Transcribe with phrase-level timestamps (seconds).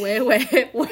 [0.00, 0.38] 喂 喂
[0.72, 0.88] 喂，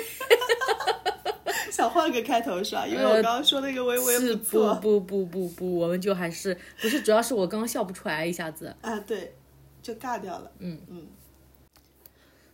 [1.70, 2.86] 想换个开头是吧？
[2.86, 8.74] 因为我刚刚说那个喂喂呃是不错不不不不不，我们就还是不是，主要是我刚刚笑不出来，一下子。
[8.80, 9.34] 啊，对，
[9.82, 10.50] 就尬掉了。
[10.58, 11.06] 嗯嗯。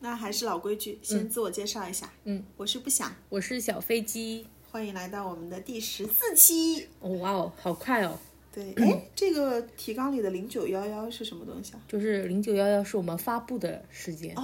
[0.00, 2.10] 那还是老规矩，先自我介绍一下。
[2.24, 6.88] 嗯，我是不想，我是小飞机，欢迎来到我们的第十四期。
[6.98, 8.18] 哦哇哦，好快哦！
[8.52, 11.80] 对，哎，这个提纲里的零九幺幺是什么东西啊？
[11.86, 14.34] 就是零九幺幺是我们发布的时间。
[14.36, 14.42] 哦，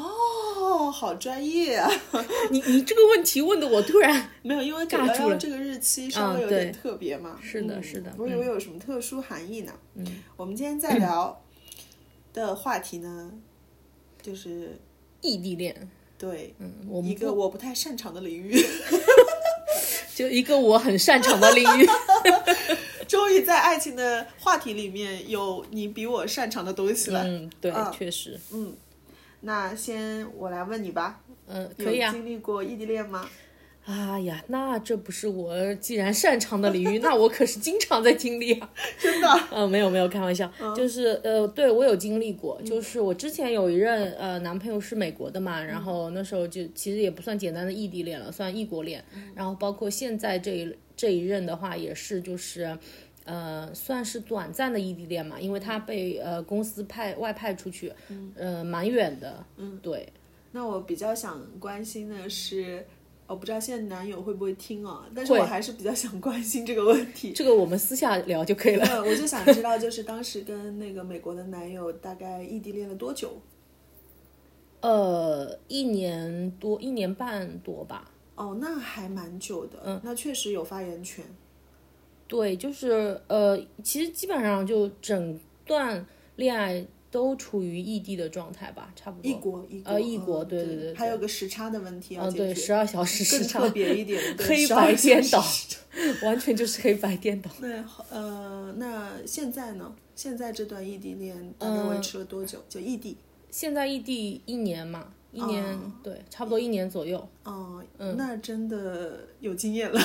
[0.91, 1.91] 好专业啊！
[2.51, 7.39] 你你这个问题问的我突然 没有，因为九尬住了幺幺这个日期稍微有啊点特别嘛。
[7.43, 9.73] 是的嗯是的我以为有什么特殊含义呢。
[9.95, 10.05] 嗯，
[10.37, 11.41] 我们今天在聊
[12.35, 13.31] 的话题呢，
[14.23, 14.79] 就是
[15.21, 15.89] 异地恋，
[16.19, 18.55] 对嗯，我们一个我不太擅长的领域，
[20.15, 21.87] 就一个我很擅长的领域。
[23.09, 27.25] 终于在爱情的话题里面有你比我擅长的东西了。
[27.25, 28.75] 嗯，对啊，确实，嗯，
[29.41, 32.11] 那先我来问你吧，嗯，可以啊。
[32.13, 33.29] 经历过异地恋吗？
[33.85, 38.71] 哎呀，那这不是我既然擅长的领域，那我可是经常在经历啊。
[39.01, 39.29] 真的？
[39.51, 49.03] 嗯，没有没有，开玩笑，就是呃，对我有经历过，就是我之前有一任呃男朋友是美国的嘛，然后那时候就其实也不算简单的异地恋了，算异国恋，
[49.35, 52.77] 然后包括现在这一这一任的话也是就是。
[53.29, 57.93] 呃，算是短暂的异地恋嘛，因为他被呃公司派外派出去，
[58.35, 60.11] 呃，蛮远的，嗯，对，
[60.53, 62.87] 那我比较想关心的是，
[63.27, 65.05] 我不知道现在男友会不会听啊？
[65.15, 67.33] 但是我还是比较想关心这个问题。
[67.35, 68.87] 这个我们私下聊就可以了。
[68.87, 73.39] 呃，我就想知道，就是当时跟那个美国的男友大概异地恋了多久？
[74.81, 78.11] 呃，一年多，一年半多吧。
[78.37, 79.79] 哦，那还蛮久的。
[79.85, 81.23] 嗯，那确实有发言权。
[82.29, 89.31] 对，就是呃，其实基本上就整段恋爱都处于异地的状态吧，差不多。
[89.31, 92.55] 异国，异国，呃异国嗯对对对还有个时差的问题要嗯，对。
[92.55, 95.43] 十二小时时差更特，别一点， 对黑白颠倒，
[96.23, 97.51] 完全就是黑白颠倒。
[97.59, 99.95] 对呃，那现在呢？
[100.15, 102.59] 现在这段异地恋大概维持了多久？
[102.69, 103.17] 就异地。
[103.51, 105.65] 现在异地一年嘛，一年、
[106.03, 107.27] 对，差不多一年左右。
[107.45, 109.99] 哦，嗯那真的有经验了。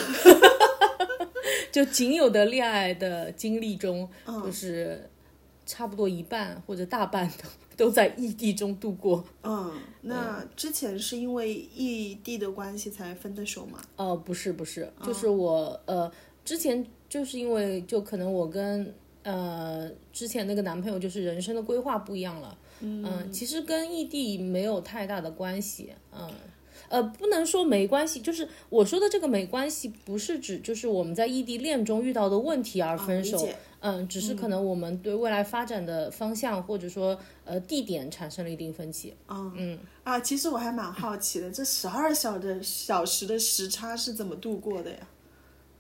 [1.72, 5.10] 就仅有的恋爱的经历中，嗯就是
[5.66, 7.30] 差不多一半或者大半
[7.76, 9.24] 都都在异地中度过。
[9.44, 9.72] 嗯，
[10.02, 13.82] 那之前是因为异地的关系才分的手吗？
[13.96, 16.12] 哦，不是不是，就是我呃
[16.44, 18.94] 之前就是因为就可能我跟
[19.24, 26.22] 呃之前那个男朋友就是人生的规划不一样了，嗯、其实跟异地没有太大的关系，嗯。
[26.28, 26.34] 呃，
[27.18, 33.48] 不能说没关系，就是我说的这个没关系，不是指就是我们在异地恋中遇到的问题而分手，
[33.80, 39.14] 嗯，只是可能我们对未来发展的方向或者说呃地点产生了一定分歧。
[39.26, 44.98] 啊嗯啊，其实我还蛮好奇的，这十二小的小时的时差是怎么度过的呀？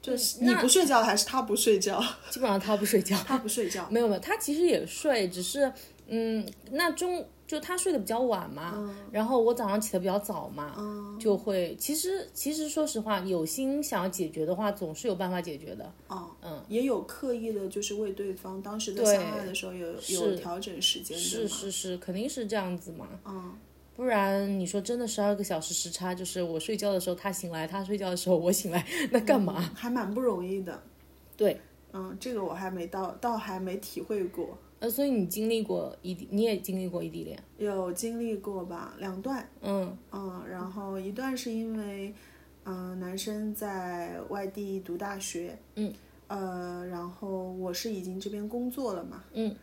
[0.02, 1.98] 就是你不睡觉还是他不睡觉？
[2.30, 3.88] 基本上他不睡觉，他不睡觉。
[3.92, 5.72] 没有没有，他其实也睡，只是
[6.08, 10.74] 嗯，那中就他睡得比较晚嘛，然后我早上起得比较早嘛，
[11.20, 15.94] 就会其实其实说实话，有心想要解决的话，总是有办法解决的。
[16.08, 23.08] 哦，嗯，也有刻意的，就是为对方当时在相爱的时候有有调整时间的是是是，肯定是这样子嘛。
[23.24, 23.56] 嗯，
[23.96, 29.62] 不然你说真的十二个小时时差，就是我睡觉的时候他醒来，他睡觉的时候我醒来，那干嘛？
[29.76, 30.82] 还蛮不容易的。
[31.38, 31.62] 对，
[31.92, 34.58] 嗯，这个我还没到，倒还没体会过。
[34.84, 39.48] 呃，所以你经历过异地，你也经历过异地恋，有经历过吧，两段。
[39.62, 39.98] 嗯。
[40.12, 42.14] 嗯，然后一段是因为，
[42.66, 45.94] 嗯、男生在外地读大学，嗯，
[46.28, 49.56] 呃，然后我是已经这边工作了嘛，嗯。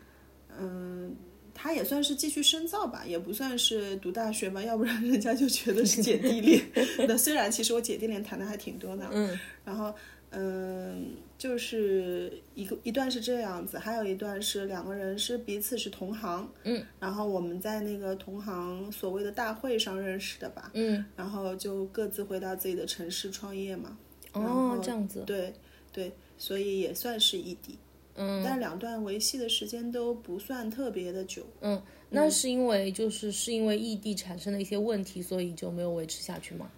[0.59, 1.15] 嗯，
[1.53, 6.63] 他也算是继续深造吧，也不算是读大学吧，要不然人家就觉得是姐弟恋。
[7.07, 9.95] 那虽然其实我姐弟恋谈的还挺多的，嗯，然后
[10.33, 23.99] 嗯，就是一个一段是这样子，还有一段是两个人是彼此是同行，嗯，然后我们在那个同行所谓的大会上认识的吧，嗯，然后就各自回到自己的城市创业嘛，
[24.33, 25.53] 哦，这样子，对
[25.93, 27.77] 对，所以也算是异地，
[28.15, 36.71] 嗯，但两段维系的时间都不算特别的久，嗯，那是因为就是是因为异地产生了一些问题，所以就没有维持下去吗？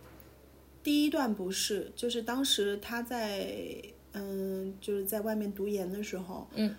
[0.82, 3.82] 第一段不是，就是当时他在
[4.12, 6.74] 嗯，就是在外面读研的时候，嗯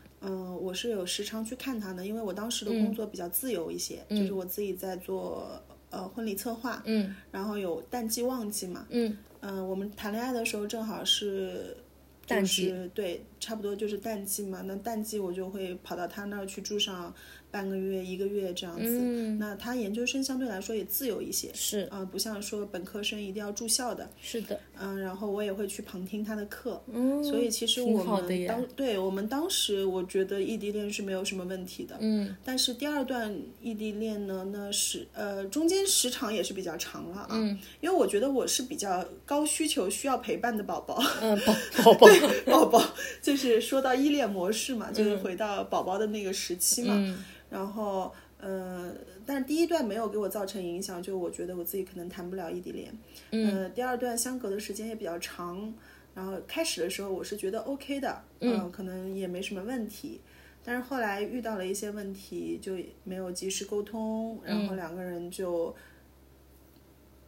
[0.61, 11.77] 我是有时常去看他的，因为我当时的工作比较自由一些，就是我自己在做呃婚礼策划，嗯然后有淡季旺季嘛，嗯嗯、我们谈恋爱的时候正好是。
[12.25, 14.61] 淡就是对，差不多就是淡季嘛。
[14.61, 17.13] 那淡季我就会跑到他那儿去住上
[17.53, 18.81] 半个月、一个月这样子。
[18.83, 21.87] 嗯，那他研究生相对来说也自由一些，是。
[21.91, 24.09] 啊、不像说本科生一定要住校的。
[24.19, 32.35] 是的，嗯，然后我也会去旁听他的课，嗯，所以其实我们当对我们当时我觉得异地恋是没有什么问题的，嗯。
[32.43, 37.59] 但是第二段异地恋呢，那是呃中间时长也是比较长了啊，嗯。
[37.81, 41.53] 因为我觉得我是比较高需求需要陪伴的宝宝，嗯，宝
[41.83, 42.07] 宝宝，
[42.47, 42.83] 宝宝
[43.21, 47.23] 就是说到依恋模式嘛，就是回到宝宝的那个时期嘛，嗯
[47.53, 48.91] 然后呃，
[49.27, 52.91] 但第一段没有给我造成影响，就我觉得我自己可能谈不了异地恋。
[53.29, 55.71] 嗯、呃，第二段相隔的时间也比较长，
[56.15, 60.19] 然后开始的时候我是觉得 OK 的，嗯、可能也没什么问题。
[60.63, 62.73] 但是后来遇到了一些问题，就
[63.03, 65.75] 没有及时沟通，然后两个人就、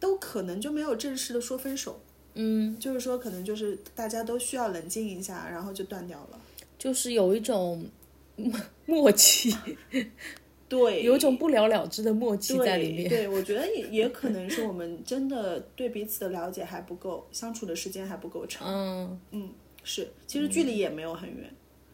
[0.00, 2.00] 都可能就没有正式的说分手。
[2.34, 6.40] 嗯，就是说，可能就是大家都需要冷静一下，然后就断掉了。
[6.78, 7.86] 就是有一种
[8.86, 9.54] 默契，
[10.68, 13.08] 对，有一种不了了之的默契在里面。
[13.08, 18.66] 对，对我觉得也也可能是我们真的对彼此的了解还不够，相处的时间还不够长。
[18.68, 19.50] 嗯嗯，
[19.84, 21.50] 是，其实距离也没有很远，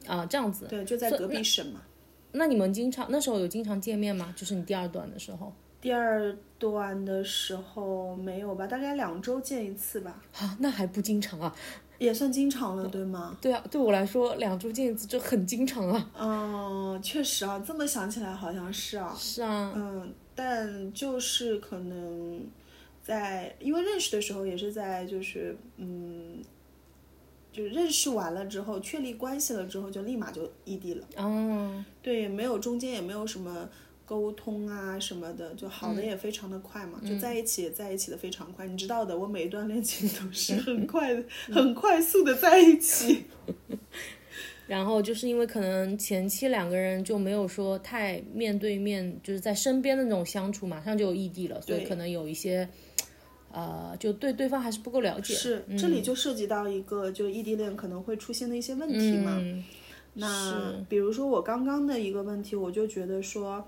[0.07, 0.67] 啊，这样子。
[0.69, 1.83] 对，就在隔壁省嘛。
[2.33, 4.33] 那你们经常那时候有经常见面吗？
[4.37, 5.53] 就是你第二段的时候
[5.83, 11.55] 第二段的时候没有吧，大概两周见一次吧，啊，那还不经常啊？
[12.03, 13.37] 也算经常了，对吗？
[13.41, 16.11] 对啊，对我来说两周见一次就很经常了。
[16.19, 19.15] 嗯，确实啊，这么想起来好像是啊。
[19.17, 22.45] 是啊，嗯，但就是可能
[23.03, 26.43] 在因为认识的时候也是在就是嗯，
[27.53, 33.69] 就是认识完了之后确立关系了之后就立马就异地了，哦，对，没有中间也没有什么
[34.13, 43.23] 沟通啊什么的，就好的也非常的快嘛，就在一起也在一起的非常快，你知道的，我每一段恋情都是很 快的、很快速的在一起。
[44.69, 52.69] 然后就是因为可能前期两个人就没有说太面对面，就是在身边的那种相处，马上就有异地了，所以可能有一些，
[53.51, 55.33] 呃，就对对方还是不够了解。
[55.33, 59.39] 是，这里就涉及到一个就异地恋可能会出现的一些问题嘛。
[59.41, 59.65] 嗯，
[60.15, 63.67] 那比如说我刚刚的一个问题，我就觉得说，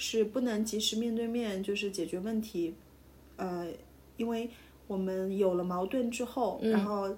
[0.00, 2.74] 是不能及时面对面就是解决问题，
[3.36, 3.68] 呃，
[4.16, 4.48] 因为
[4.86, 7.14] 我们有了矛盾之后，然后。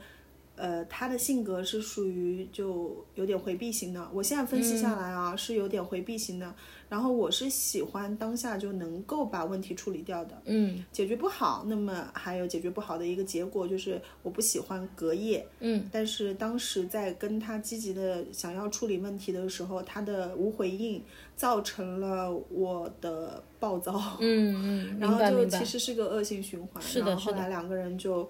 [0.57, 4.09] 呃，他的性格是属于就有点回避型的。
[4.13, 6.55] 我现在分析下来啊，是有点回避型的。
[6.89, 10.43] 然后我是喜欢当下就能够把问题处理掉的。
[10.45, 15.47] 嗯，解决不好，那么还有解决不好的一个结果就是我不喜欢隔夜。
[15.61, 21.03] 嗯，但是当时在跟他积极的想要处理问题的时候，他的无回应
[21.35, 24.19] 造成了我的暴躁。
[24.21, 25.65] 嗯嗯， 然后就其。
[25.65, 26.83] 实是个恶性循环。
[26.83, 28.29] 是的然后是的后来两个人就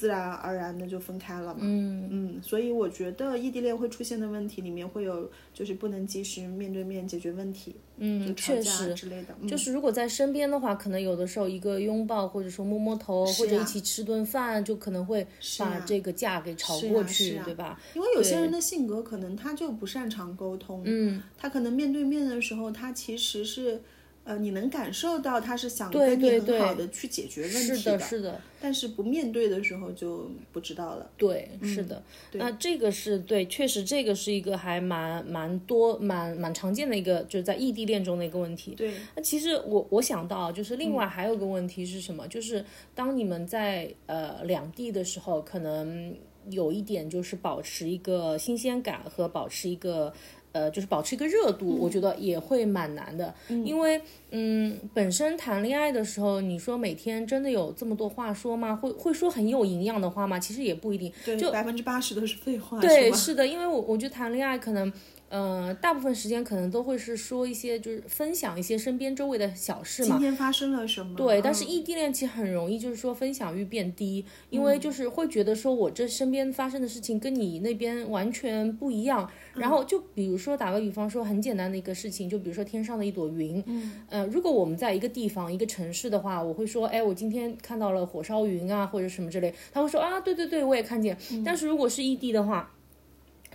[0.00, 1.60] 自然而然的就分开了嘛。
[1.60, 8.94] 嗯嗯，所以我觉得异地恋会出现的问题里面会有，就是不能及时面对面解决问题，就嗯，确实。
[8.94, 9.34] 之类的。
[9.42, 15.26] 嗯就是如果在身边的话，可能有的时候一个拥抱，或者说摸摸头，或者一起吃顿饭，就可能会
[15.58, 17.78] 把这个架给吵过去，对吧？
[17.94, 23.82] 因为有些人的性格可能他就不擅长沟通，嗯，他可能面对面的时候，他其实是，
[24.30, 31.10] 呃，你能感受到他是想对跟你很好的去解决问题是的，是的，但是不面对的时候就不知道了。
[31.16, 32.00] 对，是的。
[32.34, 38.76] 那这个是对，确实这个是一个还蛮蛮多蛮蛮常见的一个，就是在异地恋中的一个问题。
[38.76, 42.28] 对，那其实我我想到，就是另外还有个问题是什么？
[42.28, 46.16] 就是当你们在呃两地的时候，可能
[46.50, 50.14] 有一点就是保持一个新鲜感和保持一个。
[50.52, 53.32] 呃，就是保持一个热度，我觉得也会蛮难的，
[53.64, 58.74] 因为嗯，本身谈恋爱的时候，你说每天真的有这么多话说吗？
[58.74, 60.38] 会会说很有营养的话吗？
[60.38, 63.18] 其实也不一定，对，百分之八十都是废话，对，是？
[63.18, 64.92] 是的，因为我我觉得谈恋爱可能，
[65.30, 70.08] 呃，大部分时间可能都会是说一些就是分享一些身边周围的小事嘛。
[70.10, 71.16] 今天发生了什么？
[71.16, 79.30] 对，但是嗯异地恋其实很容易就是说分享欲变低，因为就是会觉得说我这身边发生的事情跟你那边完全不一样。
[79.54, 91.16] 然后就比如说打个比方说很简单的一个事情，就比如说天上的一朵云，嗯，呃，如果我们在一个地方一个城市的话，我会说，哎，我今天看到了火烧云啊，或者什么之类，他会说啊，对对对，我也看见。
[91.44, 92.72] 但是如果是异地的话，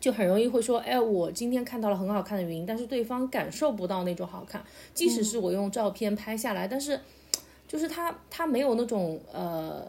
[0.06, 7.00] 就很容易会说，哎，我今天看到了很好看的云，但是对方感受不到那种好看，即使是我用照片拍下来，但是
[7.68, 9.84] 就是他他没有那种呃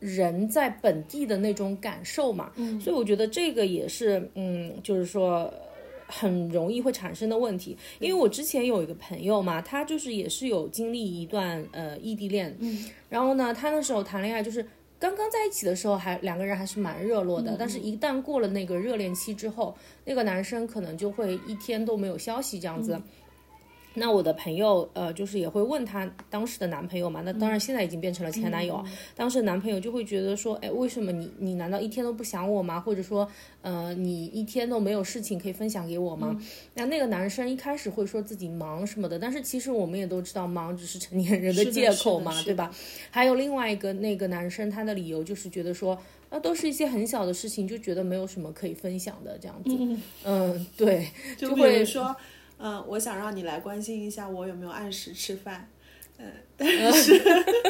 [0.00, 5.52] 人在本地的那种感受嘛，嗯，所以我觉得这个也是嗯，就是说。
[6.10, 14.66] 很容易会产生的问题，因为我之前有一个朋友嘛，他就是也是有经历一段呃异地恋，嗯，然后呢，他那时候谈恋爱就是
[14.98, 23.00] 刚刚在一起的时候还两个人还是蛮热络的，但是一旦过了那个热恋期之后，那个男生可能就会一天都没有消息这样子。
[23.98, 28.82] 那我的朋友，呃，就是也会问她当时的男朋友嘛，那当然现在已经变成了前男友，
[29.14, 32.80] 当时男朋友就会觉得说，哎，为什么你你难道一天都不想我吗？
[32.80, 33.28] 或者说，
[33.62, 36.40] 呃，你一天都没有事情可以分享给我吗？
[36.74, 42.74] 那那个男生一开始会说自己忙什么的，但是其实我们也都知道，忙只是成年人的借口嘛，对吧？
[43.10, 45.98] 还有另外一个那个男生，他的理由就是觉得说，
[46.30, 49.70] 那都是一些很小的事情，就觉得没有什么可以分享的这样子，
[50.24, 52.14] 嗯，对，就会说。
[52.58, 55.68] 嗯，我想让你来关心一下我有没有按时吃饭，
[56.18, 57.22] 嗯，但是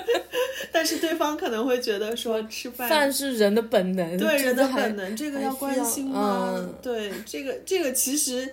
[0.73, 6.69] 但是对方可能会觉得说吃饭饭是人的本能，对人的本能，这个要关心吗？
[6.83, 8.53] 对，这个这个其实。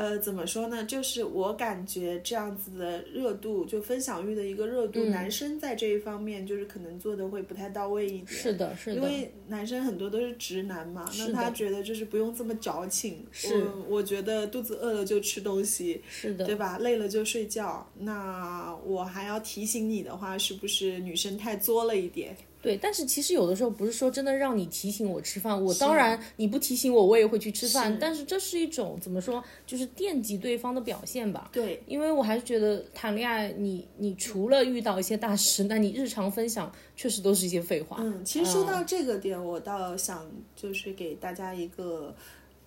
[0.00, 0.82] 呃，怎么说呢？
[0.86, 8.26] 就是我感觉这样子的热度，就分享欲的一个热度，男生在这一方面就是可能做的会不太到位一点。
[8.28, 8.96] 是的，是的。
[8.96, 13.26] 因为男生很多都是直男嘛，那他觉得就是不用这么矫情。
[13.30, 13.66] 是。
[13.86, 16.78] 我觉得肚子饿了就吃东西，是的，对吧？
[16.78, 17.86] 累了就睡觉。
[17.98, 22.34] 那我还要提醒你的话，是不是女生太作了一点？
[22.62, 27.96] 对，但是其实有的时候不是说真的让你提醒我吃饭，我当然你不提醒我，我也会去吃饭。
[27.98, 31.48] 但是这是一种怎么说，就是惦记对方的表现吧。
[31.52, 37.96] 对，因为我还是觉得谈恋爱，你你除了遇到一些大事，那你日常分享确实都是一些废话。
[38.00, 42.14] 嗯，其实说到这个点，我倒想就是给大家一个，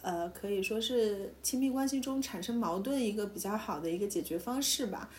[0.01, 5.09] 呃，可以说是亲密关系中产生矛盾一个比较好的一个解决方式吧。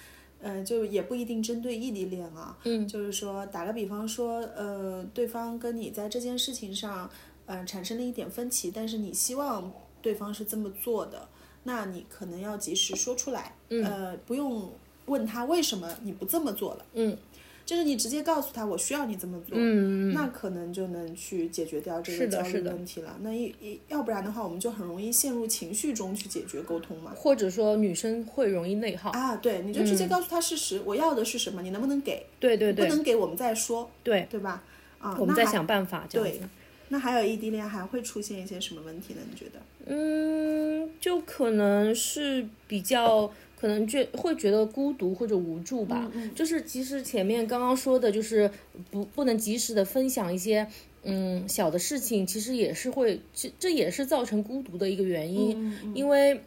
[0.44, 7.10] 嗯，就也不一定针对异地恋啊，嗯，就是说打个比方说，呃，对方跟你在这件事情上，
[7.46, 9.72] 呃，产生了一点分歧，但是你希望
[10.02, 11.26] 对方是这么做的，
[11.62, 14.70] 那你可能要及时说出来，呃，不用
[15.06, 17.16] 问他为什么你不这么做了，嗯。
[17.66, 23.16] 就是你直接告诉他我需要你这么做，嗯那可能就能去解决掉这个焦虑问题了。
[23.22, 27.12] 那一一要不然的话，我们就很容易陷入情绪中去解决沟通嘛。
[27.16, 32.26] 或者说女生会容易内耗啊，对，你就直接告诉他事实，我要的是什么，你能不能给？
[32.38, 34.62] 对对对，不能给我们再说，对对吧？
[34.98, 36.06] 啊，我们再想办法。
[36.10, 36.40] 对，
[36.88, 39.20] 那还有异地恋还会出现一些什么问题呢？
[39.30, 39.60] 你觉得？
[39.86, 43.32] 嗯，就可能是比较。
[43.64, 48.50] 可能觉会觉得孤独或者无助吧，就是其实前面刚刚说的，就是
[48.90, 50.66] 不不能及时的分享一些
[51.02, 55.74] 嗯小的事情，其实也是会这这也是造成孤独的一个原因。
[55.94, 56.38] 因为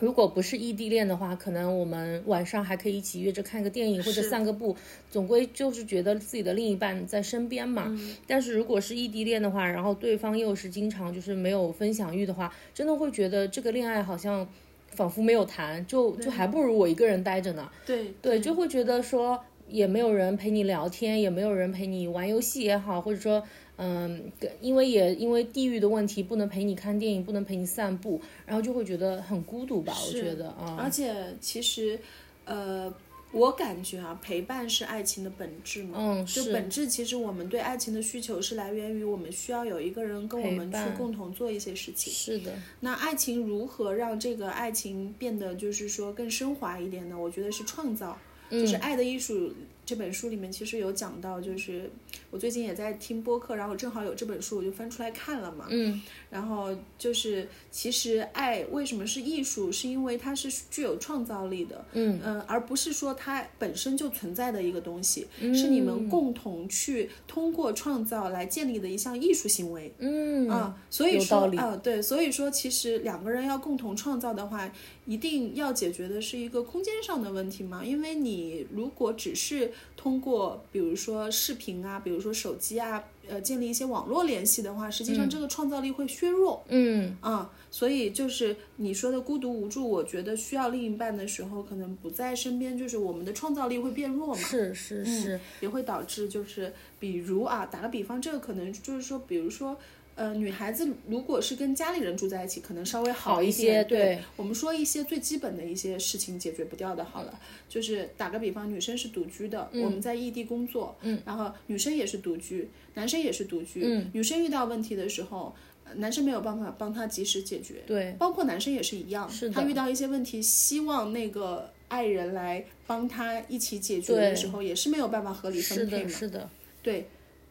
[0.00, 4.76] 如果不是异地恋的话，可能我们晚上还可以一起约着看个电影或者散个步，
[5.08, 7.96] 总归就是觉得自己的另一半在身边嘛。
[8.26, 14.48] 但是如果是异地恋的话，然后对方又是经常就是没有分享欲的话，真的会觉得这个恋爱好像。
[14.90, 17.70] 仿佛没有谈，就就还不如我一个人待着呢。
[17.86, 23.42] 对对，就会觉得说也没有人陪你聊天，也没有人陪你玩游戏也好，或者说
[23.76, 24.30] 嗯，
[24.60, 29.94] 因为也因为地域的问题，不能陪你看电影，不能陪你散步，然后就会觉得很孤独吧。
[30.06, 31.98] 我觉得啊，而且其实
[32.44, 32.92] 呃。
[33.32, 35.96] 我感觉啊，陪伴是爱情的本质嘛。
[35.96, 42.12] 嗯，就本质其实我们对爱情的需求是来源于我们需要有一个人跟我们去共同做一些事情。
[42.12, 42.52] 是的。
[42.80, 47.16] 那爱情如何让这个爱情变得就是说更升华一点呢？
[47.16, 48.18] 我觉得是创造，
[48.50, 49.48] 就是《爱的艺术》
[49.90, 51.90] 这本书里面其实有讲到，就是
[52.30, 55.66] 我最近也在听播客，然后正好有这本书，我就翻出来看了嘛。
[55.68, 56.00] 嗯。
[56.30, 59.72] 然后就是，其实爱为什么是艺术？
[59.72, 74.72] 是因为它是具有创造力的，嗯嗯，而不是说它本身就存在的一个东西，是你们共同去通过创造来建立的一项艺术行为，嗯啊，所以说啊，对，所以说其实两个人要共同创造的话，
[75.06, 83.02] 一定要解决的是一个空间上的问题嘛，因为你如果只是通过比如说视频啊，比如说手机啊。
[83.28, 86.64] 呃，建立一些网络联系的话，实际上这个创造力会削弱。
[86.66, 94.40] 嗯啊，所以就是你说的孤独无助，我觉得需要另一半的时候，可能不在身边，就是我们的创造力会变弱嘛。
[94.40, 99.78] 是是是，也会导致就是，比如啊，打个比方，这个可能就是说，比如说。
[100.20, 103.82] 呃，女孩子如果是跟家里人住在一起，可能稍微好一些。
[103.84, 115.56] 对我们说一些最基本的一些事情解决不掉的，好了，就是打个比方，女生是独居的，我们在异地工作，嗯，然后女生也是独居，男生也是独居，嗯，女生遇到问题的时候，
[115.94, 126.50] 男生没有办法帮她及时解决，对，包括男生也是一样，是他遇到一些问题，希望那个爱人来帮他一起解决的时候，也是没有办法合理分配嘛，是的，
[126.82, 127.08] 对。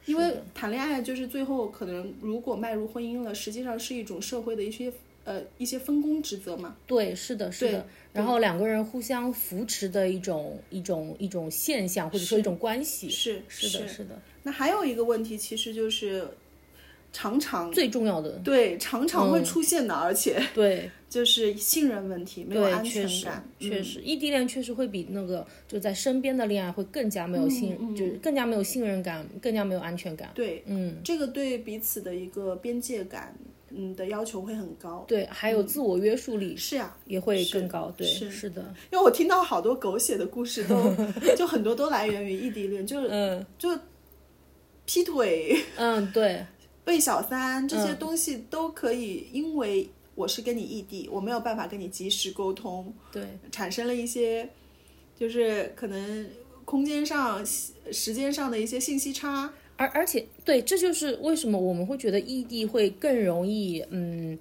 [0.09, 4.91] 因为谈恋爱就是最后可能如果迈入婚姻了，实际上是一种社会的一些
[5.23, 6.75] 呃一些分工职责嘛。
[6.87, 7.85] 对，是的，是的。
[8.11, 13.07] 然后两个人互相扶持的一种一种一种现象，或者说一种关系。
[13.09, 14.19] 是是的，是的。
[14.41, 16.27] 那还有一个问题，其实就是
[17.13, 30.29] 常常最重要的，对，常常会出现的，而且对就是信任问题，没有，安全感，确实，异地恋确实会比那个就在身边的恋爱会更加没有信，就是更加没有信任感，更加没有安全感。
[30.35, 33.35] 对，嗯，这个对彼此的一个边界感，
[33.71, 35.03] 嗯的要求会很高。
[35.07, 37.91] 对，还有自我约束力是呀、也会更高。
[37.97, 38.61] 对，是是的，
[38.91, 40.95] 因为我听到好多狗血的故事都，
[41.35, 43.69] 就很多都来源于异地恋，就是嗯就
[44.85, 46.45] 劈腿、嗯，对，
[46.85, 49.89] 被小三这些东西都可以，因为
[50.19, 54.49] 我是跟你异地，我没有办法跟你及时沟通，对，产生了一些
[55.17, 56.29] 就是可能
[56.65, 59.53] 空间上、时间上的一些信息差。
[59.77, 64.37] 而而且对，这就是为什么我们会觉得异地会更容易，嗯。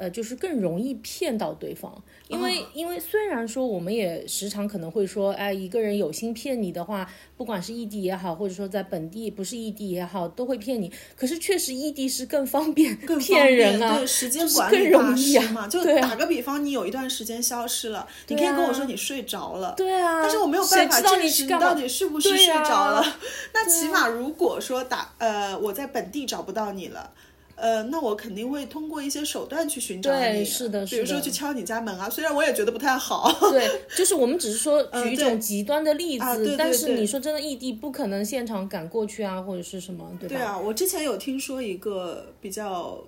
[0.00, 10.90] 呃，就是更容易骗到对方，因为、因为虽然说我们也时常可能会说，哎，一个人有心骗你的话，不管是异地也好，或者说在本地不是异地也好，都会骗你。
[11.14, 15.68] 可是确实异地是更方便更方骗人啊，对时间管理大容易嘛。
[15.68, 23.04] 就打个比方，你有一段时间消失了，你可以跟我说你睡着了，对啊，但是我没有办法知道证实你到底是不是睡着了。
[23.52, 27.12] 那起码如果说打呃我在本地找不到你了。
[27.60, 40.34] 呃，那我肯定会通过一些手段去寻找你，对是的比如说去敲你家门啊，虽然我也觉得不太好，对，就是我们只是说 举一种极端的例子，但是你说真的，异地不可能现场赶过去啊，或者是什么，对吧？
[40.34, 42.98] 对啊，我之前有听说一个比较，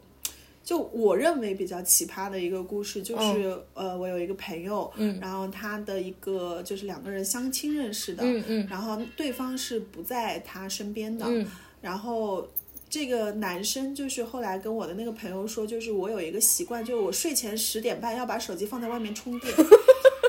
[0.62, 8.66] 就我认为比较奇葩的一个故事，就是、呃，我有一个朋友，嗯，然后他的一个就是两个人相亲认识的，嗯嗯。
[8.68, 11.47] 然后对方是不在他身边的，嗯。
[11.80, 12.47] 然后。
[12.92, 19.54] 这个男生就是后来跟我的那个朋友说，就是我有一个习惯，就是我睡前十点半要把手机放在外面充电，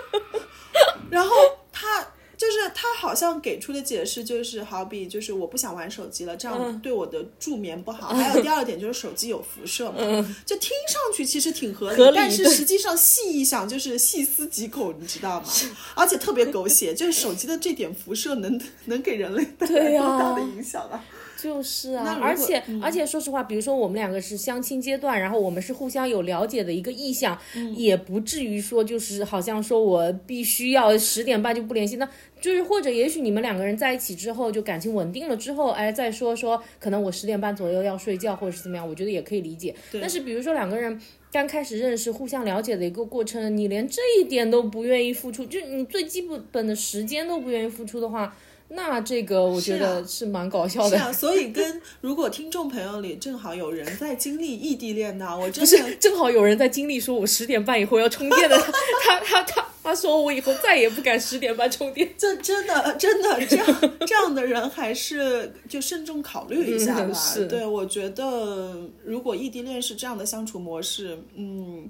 [1.12, 1.36] 然后
[1.74, 8.10] 他就是他好像给出的解释就是，好比就是我不想玩手机了，这样对我的助眠不好。
[8.10, 10.00] 还有第二点就是手机有辐射嘛，
[10.46, 15.48] 就听上去其实挺合理，合理但是实际上细一想就是细思极恐，你知道吗？
[15.96, 21.04] 而且特别狗血， 就是手机的这点辐射能能给人类带来多大的影响啊！
[21.42, 27.38] 就是啊，那而且、而且说实话，比如说我们两个是相亲阶段，然后我们是互相有了解的一个意向，
[27.76, 32.08] 也不至于说就是好像说我必须要十点半就不联系，那
[32.44, 39.74] 就是或者也许你们两个人在一起之后就感情稳定了之后，哎再说说可能我十点半左右要睡觉或者是怎么样，我觉得也可以理解。
[39.94, 41.00] 但是比如说两个人。
[41.34, 50.96] 刚开始认识、互相了解的一个过程，你连这一点都不愿意付出，就你最基本的时间都不愿意付出的话，那这个我觉得是蛮搞笑的。
[50.96, 58.56] 是啊，所以跟 如果听众朋友里正好有人在经历异地恋的，我真不是的，正好有人在经历说我十点半以后要充电的，
[59.04, 62.10] 他他他他说我以后再也不敢十点半充电。
[62.18, 67.14] 这真的真的这样这样的人还是就慎重考虑一下吧。
[67.50, 71.90] 对，我觉得如果异地恋是这样的相处模式，嗯，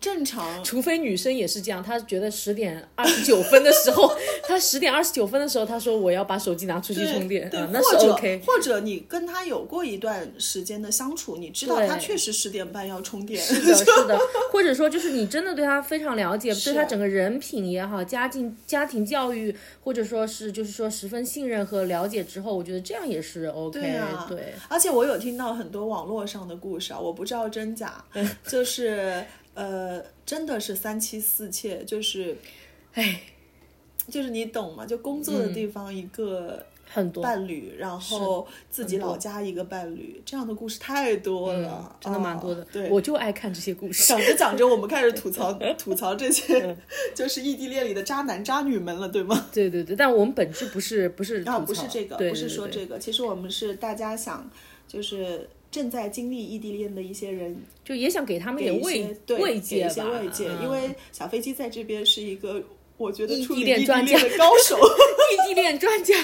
[0.00, 0.62] 正常。
[0.64, 4.12] 除非女生也是这样，她觉得十点二十九分的时候，
[4.48, 8.40] 她十点二十九分的时候，她说我要把手机拿出去充电，啊，那是 OK。
[8.46, 11.88] 或者你跟她有过一段时间的相处，你知道对。
[11.88, 14.18] 他确实十点半要充电，是的，是的，
[14.52, 23.80] 或者说就是你真的对她非常了解，对她整个人品也好，家境、家庭教育，或者说是就是说十分信任和了解之后，我觉得这样也是 OK。
[23.80, 24.26] 对啊。
[24.28, 24.54] 对。
[24.68, 28.02] 而且我有听到很多网络上的故事啊，我不知道真假，
[28.46, 32.36] 就是呃，真的是三妻四妾，就是，
[32.94, 33.20] 哎，
[34.08, 34.86] 就是你懂吗？
[34.86, 42.66] 就工作的地方一个很多伴侣，然后自己老家一个伴侣，这样的故事太多了，真的蛮多的哦。
[42.72, 44.08] 对，我就爱看这些故事。
[44.08, 46.76] 讲着讲着，我们开始吐槽 吐槽这些，
[47.14, 49.48] 就是异地恋里的渣男渣女们了，对吗？
[49.52, 54.50] 对对对，但我们本质不是不是吐啊，不是这个，对不是说这个，其实我们是大家想，
[54.88, 60.64] 就是正在经历异地恋的一些人，就也想给他们一点慰慰藉一些吧，慰藉，嗯。
[60.64, 62.62] 因为小飞机在这边是一个。
[62.96, 64.18] 我觉得异地 地恋专家。
[64.18, 66.14] 的高手，异地恋专家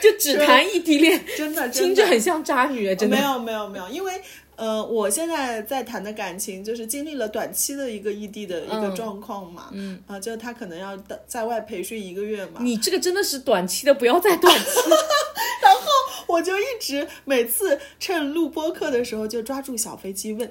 [0.00, 3.14] 就只谈异地恋，真的，听着很像渣女，真的。
[3.18, 3.22] 没。
[3.22, 4.18] 有没有没有，因为
[4.56, 8.94] 呃，我现在在谈的感情就是经历了短期的一个异地的一个嗯。
[8.96, 10.02] 状况嘛，嗯。
[10.06, 14.64] 啊，就他可能要在在外培训一个月嘛，你这个真的是短期的，不要再短期。
[16.26, 20.50] 我就一直每次趁录播课的时候就抓住小飞机问，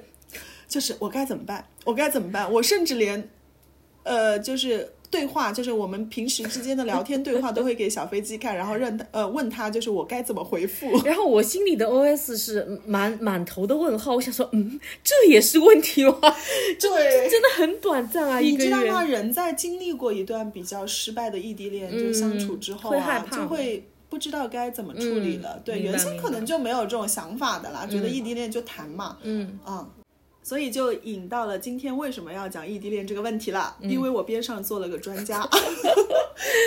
[0.68, 1.66] 就是我该怎么办？
[1.84, 2.50] 我该怎么办？
[2.52, 3.28] 我甚至连，
[4.04, 10.90] 呃，就是对话，就是我们平时之间的聊天对话都会给小飞机看，然后让他呃问他，就是我该怎么回复。
[11.04, 16.18] 然后我心里的 OS 是满满头的问号，我想说，嗯，这也是问题吗？
[16.80, 19.04] 对，真的很短暂啊，你知道吗？
[19.04, 23.84] 人在经历过一段比较失败的异地恋就相处之后啊，会害怕就会。
[24.12, 29.88] 不知道该怎么处理了，对，原先可能就没有这种想法的啦，觉得异地恋就谈嘛，嗯，啊，
[30.42, 33.88] 所以就引到了今天为什么要讲异地恋这个问题了，嗯。
[33.90, 35.40] 因为我边上坐了个专家，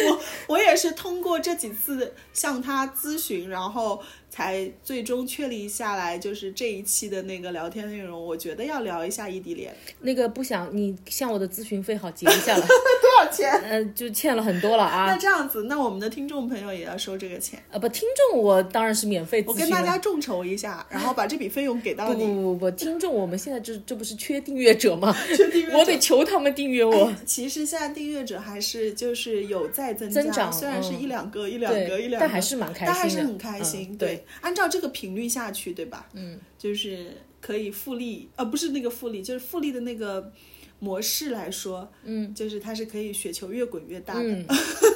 [0.07, 4.01] 我我也是通过这几次向他咨询，然后
[4.35, 13.49] 才最终确立下来，就是这一期的那个聊天内容，我觉得要聊一下异地恋，那个不想你向我的咨询费好结一下了， 多少钱？
[13.61, 15.17] 呃，就欠了很多了啊那啊。
[15.17, 19.53] 这样子，那我们的听众朋友也要收这个钱，呃，不，听众我当然是免费咨询了。
[19.53, 22.25] 我跟大家众筹一下，然后把这笔费用给到不 不。
[22.25, 25.15] 不不，听众，我们现在这这不是缺订阅者吗？
[25.33, 27.13] 缺订阅者我得求他们订阅我。
[27.25, 33.97] 其实现在订阅者还是就是有在增加，增长虽然是嗯一两个、一两个、一两个，但还是蛮开心的但还是很开心。
[33.97, 36.09] 对，按照这个频率下去，对吧？
[36.13, 40.31] 嗯，就是可以复利，呃，不是那个复利，就是复利的那个
[40.79, 44.21] 模式来说，嗯，就是它是可以雪球越滚越大的。
[44.23, 44.45] 嗯，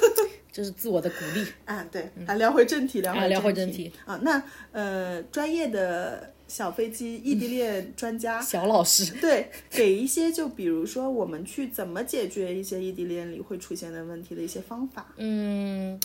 [0.52, 1.46] 这是自我的鼓励。
[1.64, 4.18] 啊，对，啊，聊回正题，聊回啊聊回正正题啊。
[4.22, 15.14] 那呃，专业的小飞机异地恋专家， 小老师， 对，给一些就比如说我们去怎么解决一些异地恋里会出现的问题的一些方法。
[15.18, 15.98] 嗯，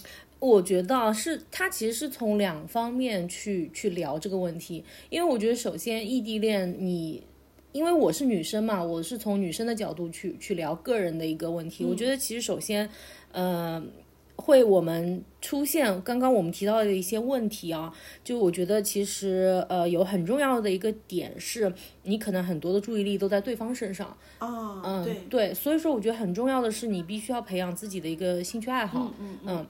[0.48, 7.24] 我觉得啊是他其实是从两方面去去聊这个问题，因为我觉得首先异地恋你。
[7.72, 11.84] 因为我是女生嘛，我是从女生的角度去去聊个人的一个问题。
[11.84, 12.90] 我觉得其实首先，
[13.34, 13.84] 呃，
[14.38, 29.66] 会我们出现刚刚我们提到的一些问题啊，就我觉得其实呃有很重要的一个点是，你可能很多的注意力都在对方身上，啊，嗯，对，对，所以说我觉得很重要的是你必须要培养自己的一个兴趣爱好，嗯嗯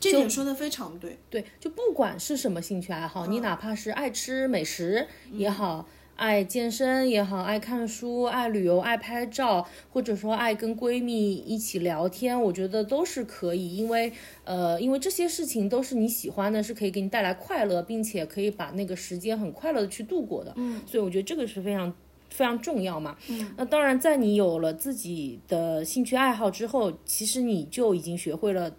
[0.00, 1.18] 这点说的非常对。
[1.30, 5.86] 对，就不管是什么兴趣爱好，你哪怕是爱吃美食也好。
[6.14, 14.12] 爱健身也好，爱看书、爱旅游、爱拍照，或者说爱跟闺蜜一起聊天，我觉得都是可以，因为
[14.44, 20.52] 呃，因为这些事情都是你喜欢的，是可以给你带来快乐，并且可以把那个时间很快乐的去度过的。
[20.56, 21.92] 嗯，所以我觉得这个是非常
[22.28, 23.16] 非常重要嘛。
[23.28, 28.70] 嗯，那当然，在你有了自己的兴趣爱好之后，其实你就已经学会了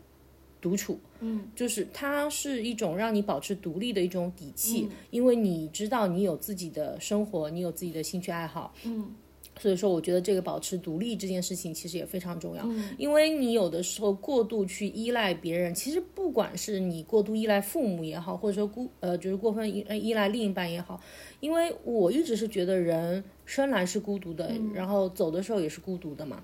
[0.64, 0.98] 独处。
[1.20, 8.74] 嗯，就是它是一种让你保持独立的一种底气，因为你知道你有自己的生活，你有自己的兴趣爱好。
[8.86, 9.14] 嗯。
[9.60, 21.00] 所以说，我觉得这个保持独立这件事情其实也非常重要，因为你有的时候过度去依赖别人，其实不管是你过度依赖父母也好，或者说孤呃就是过分依呃依赖另一半也好，
[21.40, 26.44] 因为我一直是觉得人生来是孤独的，然后走的时候也是孤独的嘛。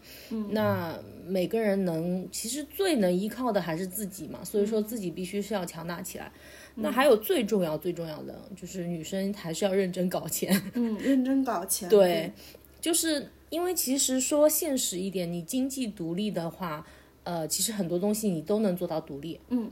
[0.50, 6.32] 那每个人能其实最能依靠的还是自己嘛，所以说自己必须是要强大起来。
[6.82, 10.62] 那还有最重要最重要的就是女生还是要认真搞钱。
[10.76, 11.90] 嗯，认真搞钱。
[11.90, 12.32] 对，
[12.82, 16.86] 就是因为其实说现实一点，你经济独立的话，
[17.24, 19.40] 呃，其实很多东西你都能做到独立。
[19.50, 19.72] 嗯，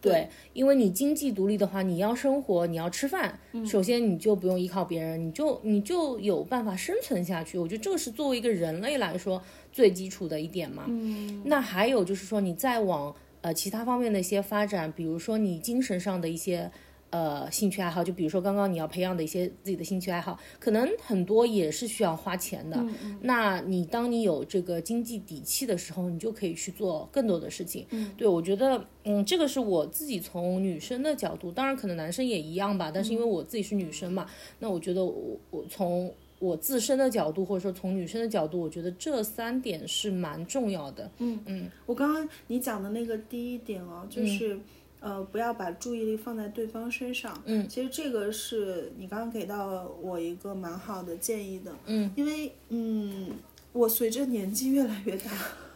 [0.00, 7.58] 对，因为你经济独立的话，你要生活，你要吃饭，首先你就不用依靠别人，你就你就有办法生存下去。
[7.58, 9.42] 我觉得这个是作为一个人类来说
[9.72, 10.84] 最基础的一点嘛。
[10.88, 16.70] 嗯，那还有就是说，你再往呃其他方面的一些发展，比如说你精神上的一些。
[17.12, 22.82] 呃，兴趣爱好，就比如说刚刚你要培养的一些自己的兴趣爱好，可能很多也是需要花钱的。
[23.20, 27.86] 那你当你有这个经济底气的时候，你就可以去做更多的事情。
[27.90, 34.26] 嗯，对我觉得，嗯，这个是我自己从女生的角度，当然可能男生也一样吧，但是因为我自己是女生嘛，
[34.60, 41.10] 那我觉得我我从我自身的角度，或者说从女生的角度，我觉得这三点是蛮重要的。
[41.18, 44.58] 嗯嗯，我刚刚你讲的那个第一点哦，就是。
[45.02, 47.42] 呃，不要把注意力放在对方身上。
[47.44, 51.72] 嗯，其实这个是你刚刚给到我一个蛮好的建议的。
[51.86, 53.30] 嗯，因为嗯，
[53.72, 55.30] 我随着年纪越来越大，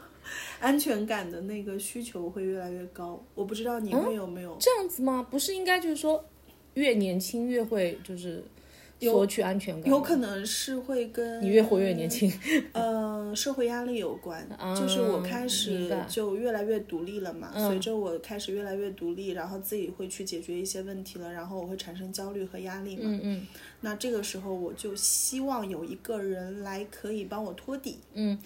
[0.60, 3.20] 安全感的那个需求会越来越高。
[3.34, 5.26] 我不知道你们有没有、这样子吗？
[5.28, 6.24] 不是应该就是说，
[6.74, 8.44] 越年轻越会就是
[9.00, 9.96] 索取安全感吗？
[9.96, 12.32] 有可能是会跟你越活越年轻。
[12.72, 17.50] 呃，社会压力有关，就是我开始就越来越独立了嘛。
[17.68, 23.02] 随着我开始越来越独立，然后自己会去解决一些问题了，然后我会产生焦虑和压力嘛。
[23.04, 23.46] 嗯嗯。
[23.82, 27.98] 那这个时候我就希望有一个人来可以帮我托底。
[28.14, 28.38] 嗯。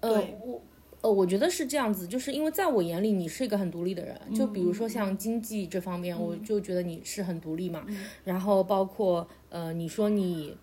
[0.00, 0.10] 呃，
[0.46, 0.62] 我
[1.00, 7.84] 呃，我觉得是这样子，就是因为在我眼里你是一个很独立的人，就比如说像经济这方面，我就觉得你是很独立嘛。
[8.24, 10.56] 然后包括呃，你说你。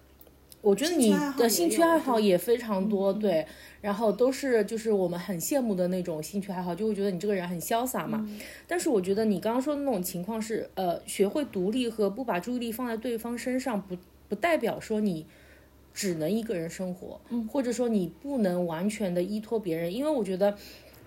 [0.62, 3.46] 我觉得你的兴趣爱好也非常多，对，
[3.82, 8.28] 然后都是就是我们很羡慕的那种兴趣爱好，就会觉得你这个人很潇洒嘛。
[8.66, 13.96] 但是我觉得你刚刚说的那种情况是，呃，学会独立和不把注意力放在对方身上，不
[14.28, 15.28] 不代表说你
[15.96, 20.56] 只能一个人生活，嗯或者说你不能完全的依托别人，因为我觉得。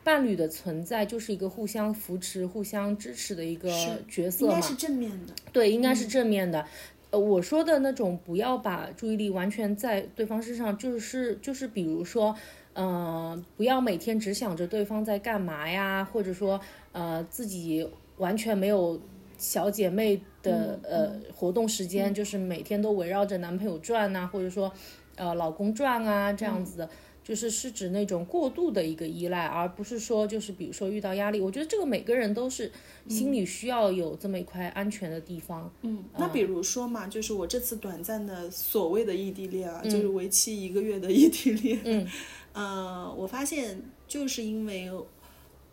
[0.04, 3.68] 伴侣的存在就是一个互相扶持、互相支持的一个
[4.08, 5.34] 角色嘛，应该是正面的。
[5.52, 6.64] 对，应该是正面的。
[7.10, 12.34] 呃，我说的那种不要把注意力完全在对方身上，就是就是比如说，
[12.72, 16.58] 呃，不要每天只想着对方在干嘛呀，或者说
[16.92, 18.98] 呃自己完全没有
[19.38, 24.70] 小姐妹的呃活动时间，就是每天都围绕着男朋友转呐、或者说
[25.16, 26.90] 呃老公转啊这样子的。
[27.24, 32.72] 就是是指那种过度的一个依赖，而不是说就是比如说遇到压力，我觉得这个每个人都是
[33.06, 35.70] 心里需要有这么一块安全的地方。
[35.82, 41.78] 嗯，那比如说嘛，就是我这次短暂的所谓的异地恋啊，就是为期一个月的异地恋。
[41.84, 42.08] 嗯，
[42.54, 44.90] 呃，我发现就是因为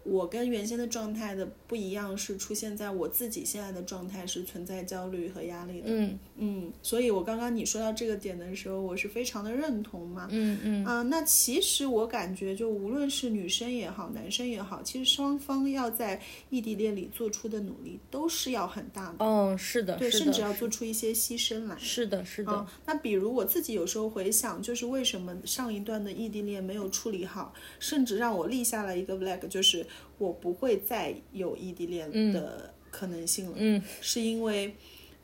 [0.06, 5.88] 我跟原先的状态的不一样，是出现在我自己现在的状态是存在焦虑和压力的。
[5.88, 10.28] 嗯嗯，所以我刚刚你说到这个点的时候，我是非常的认同嘛。
[10.30, 21.76] 嗯嗯啊、那其实我感觉，就无论是女生也好，男生也好，其实双方要在异地恋里做出的努力都是要很大的，嗯，是的，对，甚至要做出一些牺牲来。
[21.80, 29.86] 是的，是的，嗯，那比如我自己有时候回想，就是为什么上一段的异地恋没有处理好，甚至让我立下了一个 flag，就是
[30.18, 33.54] 我不会再有异地恋的可能性了。
[33.58, 34.74] 嗯，是因为，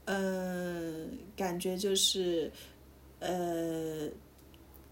[0.05, 1.05] 呃，
[1.35, 2.51] 感觉就是，
[3.19, 4.09] 呃，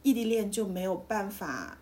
[0.04, 1.78] 异地恋就没有办法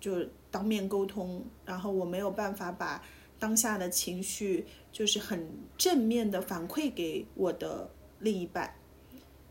[0.00, 3.02] 就当面沟通，然后我没有办法把
[3.38, 8.74] 当下的情绪就是很正面的反馈给我的另一半。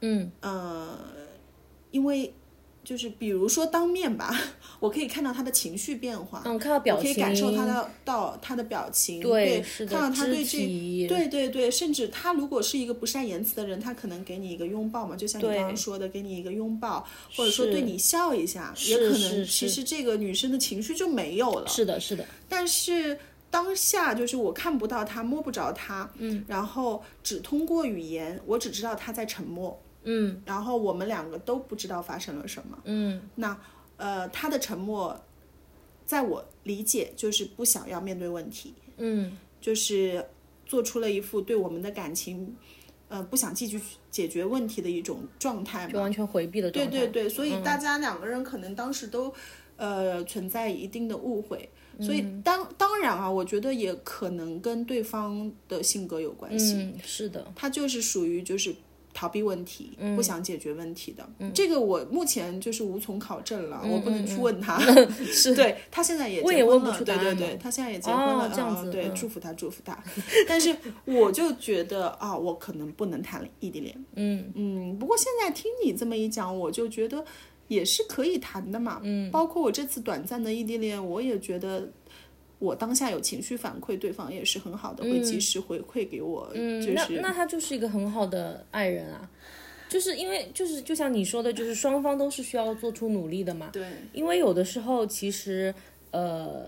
[0.02, 0.98] 嗯呃，
[1.92, 2.34] 因为
[2.88, 4.34] 就是比如说当面吧，
[4.80, 10.58] 我可以看到他的情绪变化，嗯，看到表情，我可以感受他的到他的表情，对，看到他对这。
[11.10, 21.68] 对对对，甚至他如果是一个不善言辞的人，他可能给你一个拥抱嘛，就像你刚刚说的，给你一个拥抱，或者说对你笑一下，也可能其实这个女生的情绪就没有了。
[21.68, 23.20] 是的，是的，但是
[23.52, 29.78] 当下就是我看不到他，摸不着他，嗯，然后只通过语言，我只知道他在沉默，
[30.10, 32.80] 嗯然后我们两个都不知道发生了什么。
[32.86, 33.60] 嗯那
[33.98, 35.20] 呃，他的沉默，
[36.06, 40.26] 在我理解就是不想要面对问题，嗯就是
[40.66, 42.56] 做出了一副对我们的感情，
[43.10, 45.94] 呃，不想继续解决问题的一种状态嘛。
[45.94, 49.34] 就完全回避的状态，对对对，所以大家两个人可能当时都，
[49.76, 51.70] 呃，存在一定的误会。
[52.00, 56.76] 所以当当然啊，我觉得也可能跟对方的性格有关系。
[56.76, 58.76] 嗯，是的，他就是属于就是
[59.18, 61.28] 逃避问题，嗯不想解决问题的。
[61.52, 64.78] 这个我目前就是无从考证了，我不能去问他。
[64.94, 69.98] 嗯是对他现在也我也问不结婚了，出答案对对对，他现在也结婚了，哦这样子对，祝福他，祝福他。
[70.48, 70.76] 但是
[71.06, 74.06] 我就觉得啊，我可能不能谈异地恋。
[74.14, 77.26] 嗯嗯，不过现在听你这么一讲，我就觉得
[77.70, 79.02] 也是可以谈的嘛。
[79.04, 81.90] 嗯，包括我这次短暂的异地恋，我也觉得。
[82.60, 89.30] 我当下有情绪反馈，对方也是很好的，会及时回馈给我，嗯，就是那那他就是一个很好的爱人啊，
[89.88, 93.70] 就是因为就是就像你说的，就是双方都是需要做出努力的嘛。
[93.72, 95.74] 对，因为有的时候其实
[96.12, 96.66] 呃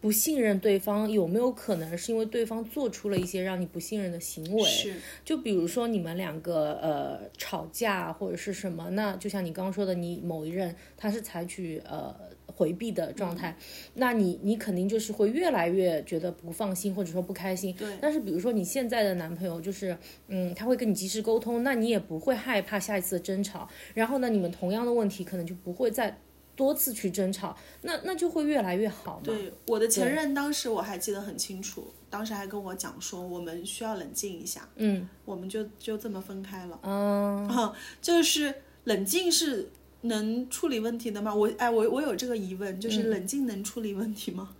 [0.00, 4.64] 不信任对方，有没有可能是因为对方做出了一些让你不信任的行为？
[4.64, 12.12] 是，就比如说你们两个呃吵架或者是什么，那就像你刚刚说的，你某一任他是采取呃
[12.54, 13.56] 回避的状态，
[13.94, 17.74] 那你你肯定就是会越来越觉得不放心或者说不开心。
[17.74, 19.96] 对但是比如说你现在的男朋友就是
[20.28, 26.18] 嗯他会跟你及时沟通，那你也不会害怕下一次的争吵，然后呢你们同样的问题可能就不会再
[26.54, 29.22] 多次去争吵，那那就会越来越好嘛。
[29.24, 36.78] 对，我的前任当时我还记得很清楚，当时还跟我讲说，我们需要冷静一下，嗯我们就就这么分开了。
[36.82, 39.70] 嗯啊，就是冷静是
[40.02, 41.34] 能处理问题的吗？
[41.34, 44.50] 我哎，我我有这个疑问，嗯就是冷静能处理问题吗？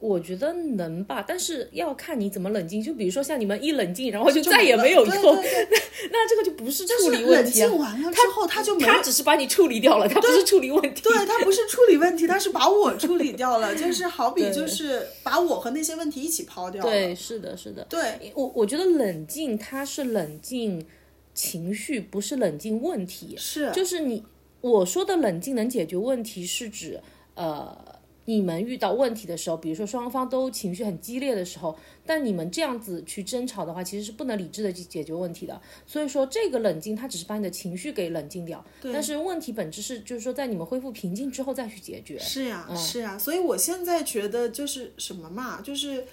[0.00, 2.80] 我觉得能吧，但是要看你怎么冷静。
[2.80, 5.78] 就比如说像你们一冷静，然后就就再也没有用，对对
[6.12, 7.66] 那这个就不是处理问冷题啊。
[7.68, 11.02] 静完了之后，他就没他只是把你处理掉了，他不是处理问题。
[11.02, 16.88] 对他不是处理问题，他是把我处理掉了， 就是好比就是把我和那些问题一起抛掉了。
[16.88, 17.84] 对，是的，是的。
[17.90, 20.86] 对我我觉得冷静，它是冷静
[21.34, 23.34] 情绪，不是冷静问题。
[23.36, 24.22] 是就是你
[24.60, 27.00] 我说的冷静能解决问题，是指
[27.34, 27.96] 呃。
[28.28, 35.58] 你们遇到问题的时候，比如说双方都情绪很激烈的时候，但你们这样子去争吵的话，其实是不能理智的去解决问题的。
[35.86, 42.18] 所以说，这个冷静它只是把你的情绪给冷静掉，但是问题本质是就是说在你们恢复平静之后再去解决。
[42.18, 46.04] 是呀，是呀，所以我现在觉得就是什么嘛，就是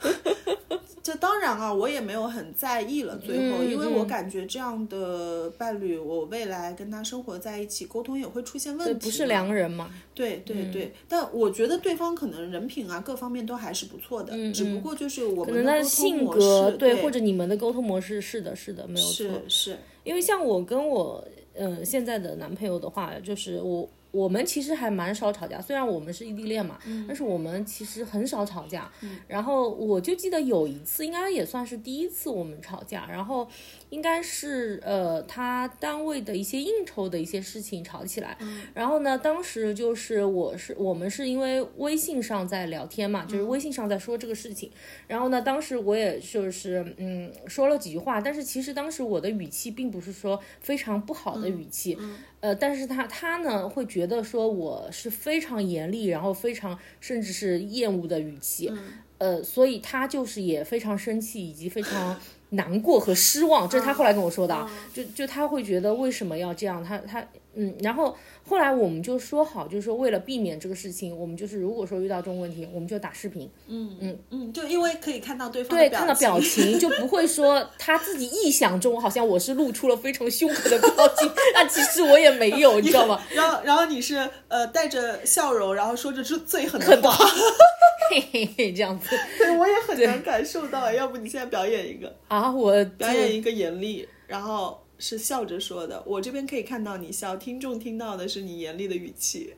[1.08, 3.16] 这当然啊，我也没有很在意了。
[3.16, 9.06] 最后，因为我感觉这样的伴侣，我未来跟他生活在一起，沟通也会出现问题。
[9.06, 9.88] 不是良人嘛？
[10.14, 19.14] 对对对，但我觉得对方可能人品啊各方面都还是不错的，只不过就是我们的性格对，或者你们的沟通模式是的，是的，没有错。
[19.14, 23.88] 是是，因为像我跟我嗯现在的男朋友的话，就是我。
[24.10, 28.90] 我们其实还蛮少吵架，虽然我们是异地恋嘛，但是我们其实很少吵架。
[29.26, 33.46] 然后我就记得有一次，应该也算是第一次我们吵架，然后
[33.90, 38.36] 应该是呃他单位的一些应酬的一些事情吵起来。
[38.74, 44.70] 然后呢，当时就是我是我们是因为微信上在聊天嘛，就是微信上在说这个事情。
[45.06, 51.98] 然后呢，当时我也就是嗯说了几句话，但是其实当时我的语气并不是说非常不好的语气。
[52.40, 58.72] 呃，但是他他呢会觉得说我是非常严厉，然后非常甚至是厌恶的语气，
[59.18, 62.16] 呃，所以他就是也非常生气，以及非常
[62.50, 68.16] 难过和失望，这是他后来跟我说的，就就他会觉得为什么要这样，他他嗯，然后。
[68.48, 73.46] 后来我们就说好，就是说为了避免这个事情，我们就是如果说遇到这种问题，我们就打视频。
[73.66, 83.22] 嗯嗯嗯，就因为可以看到对方对看到表情，就不会说 他自己臆想中好像我是露出了非常凶狠的表情， 但其实我也没有，你知道吗？
[83.34, 84.16] 然后然后你是
[84.48, 87.12] 呃带着笑容，然后说着是最狠的话，
[88.10, 89.10] 嘿嘿嘿这样子。
[89.36, 90.90] 对，我也很难感受到。
[90.90, 92.50] 要不你现在表演一个啊？
[92.50, 94.82] 我表演一个严厉，然后。
[94.98, 99.54] 是笑着说的，我这边可以看到你笑，听众听到的是你严厉的语气。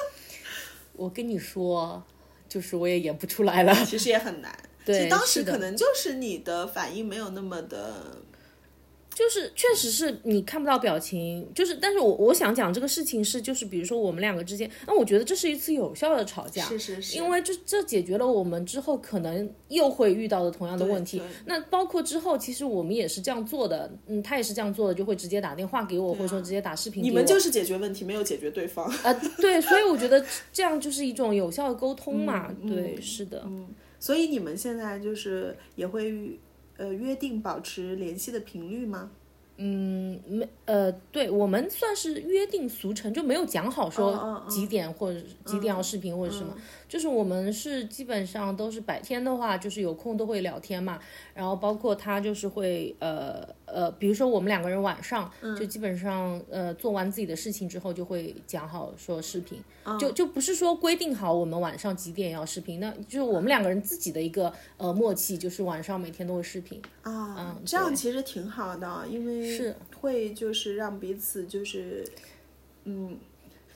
[0.94, 2.02] 我跟你说，
[2.48, 4.58] 就是我也演不出来了，其实也很难。
[4.84, 8.22] 对，当时可能就是你的反应没有那么的。
[9.12, 21.20] 就是确实是你看不到表情，就是，但是我我想讲这个事情是，就是比如说我们两个之间，那我觉得这是一次有效的吵架，是是是，因为这这解决了我们之后可能又会遇到的同样的问题。
[21.44, 27.02] 那包括之后，其实我们也是这样做的，嗯，他也是这样做的，就会直接打电话给我，或者说直接打视频。
[27.02, 28.86] 你们就是解决问题，没有解决对方。
[29.02, 32.54] 啊，对，所以我觉得这样就是一种有效的沟通嘛。
[32.66, 33.42] 对，是的。
[33.46, 33.68] 嗯，
[33.98, 36.38] 所以你们现在就是也会
[36.80, 39.10] 呃约定保持联系的频率吗？
[39.58, 46.56] 嗯，没，呃，对我们算是约定俗成，就没有讲好说几点或者几点要视频或者什么。
[46.90, 50.98] 就是我们是基本上都是白天的话，就是有空都会聊天嘛。
[51.32, 59.62] 然后包括他就是会呃呃，比如说我们两个人晚上就基本上呃做完自己的事情之后，就会讲好说视频，
[60.00, 67.56] 就就不是说规定好我们晚上几点要视频，那就是我们两个人自己的一个呃默契，就是晚上每天都会视频啊。
[67.64, 72.04] 这样其实挺好的，因为是会就是让彼此就是
[72.84, 73.16] 嗯，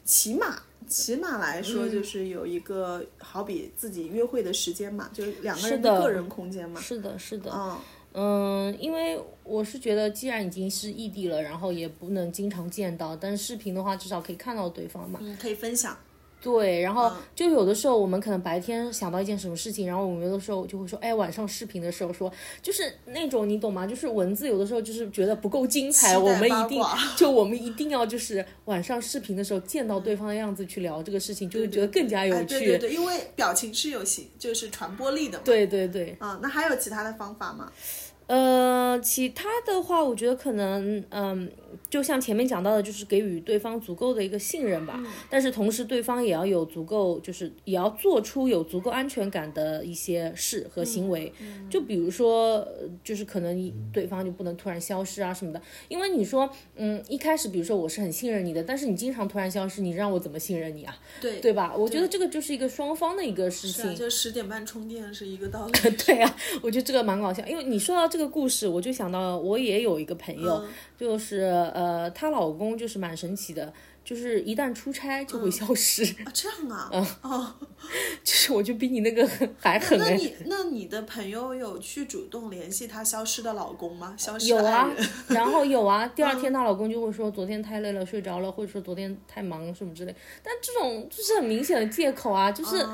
[0.05, 0.63] 起码。
[0.87, 6.79] 起码来说，就是有一个好比自己约会的时间嘛，就是两个人的个人空间嘛。
[6.79, 7.51] 是的，是的。
[7.51, 7.79] 嗯
[8.17, 15.19] 嗯，因为我是觉得，既然已经是异地了，然后也不能经常见到，但是视频的话，至少可以看到对方嘛。
[15.23, 15.97] 嗯，可以分享。
[16.45, 22.31] 对，然后就有的时候我们可能白天想到一件什么事情，然后我们有的时候就会说，哎，晚上视频的时候说，
[22.61, 23.87] 就是那种你懂吗？
[23.87, 26.85] 就是文字有的时候就是觉得不够精彩，我们一定
[27.17, 32.47] 就我们一定要就是晚上视频的时候见到对方的样子去聊这个事情，就会觉得更加有趣。
[32.47, 35.39] 对对对，因为表情是有形，就是传播力的。
[35.39, 36.15] 对对对。
[36.19, 37.73] 啊，那还有其他的方法吗？
[38.27, 41.51] 呃，其他的话，我觉得可能，嗯。
[41.89, 51.33] 就像前面讲到的，就是给予对方足够的一个信任吧，但是同时对方也要有足够，就是也要做出有足够安全感的一些事和行为。
[51.71, 52.67] 就比如说，
[53.03, 60.97] 就是可能对方就不能突然消失啊什么的，因为你说，嗯，一开始比如说我是很信任你的，但是你经常突然消失，你让我怎么信任你啊？
[61.21, 61.75] 对对吧？
[61.77, 63.95] 我觉得这个就是一个双方的一个事情。
[63.95, 65.73] 就十点半充电是一个道理。
[66.05, 70.65] 对啊，我觉得这个蛮搞笑，因为你说到这个故事，我就想到我也有一个朋友，
[70.99, 71.95] 就是呃。
[71.95, 73.73] 呃，她老公就是蛮神奇的，
[74.05, 76.05] 就是一旦出差就会消失。
[76.25, 76.91] 啊，这样啊？
[76.93, 77.55] 嗯，哦，
[78.25, 79.29] 就是我就比你那个
[79.61, 79.99] 还狠。
[79.99, 84.15] 那你那你的朋友有去主动联系她消失的老公吗？
[84.19, 84.91] 消失有啊，
[85.29, 90.15] 然后有啊， 第二天她老公就会说昨天太累了睡着了，或者说昨天太忙什么之类。
[90.43, 92.85] 但这种就是很明显的借口啊，就是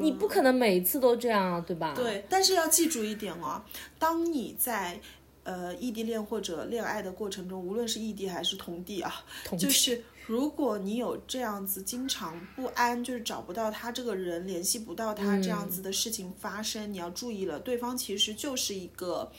[0.00, 1.94] 你不可能每次都这样啊，对吧？
[1.94, 3.62] 对，但是要记住一点哦，
[3.98, 5.00] 当你在。
[5.48, 9.24] 呃，异地恋或者恋爱的过程中，无论是异地还是同地啊，
[9.58, 19.32] 就是如果你有这样子经常不安，就是找不到他这个人，联系不到他这样子的事情发生，你要注意了，对方其实就是一个，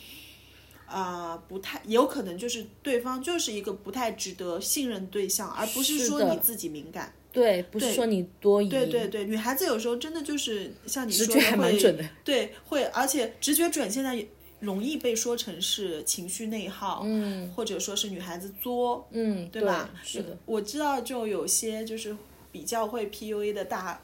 [0.87, 7.13] 啊，不太有可能就是对方就是一个不太值得信任对象，而不是说你自己敏感。
[7.31, 14.25] 对，不是说你多疑，对对对，女孩子有时候真的就是像你说直觉还蛮准的，对，会，而且直觉准现在
[14.59, 19.89] 容易被说成是情绪内耗，嗯，或者说是女孩子作，嗯，对吧？
[20.03, 22.15] 是的，我知道就有些就是
[22.51, 24.01] 比较会 PUA 的大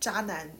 [0.00, 0.50] 渣男。